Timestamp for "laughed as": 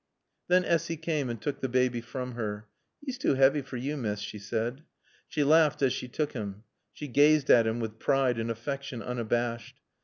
5.43-5.93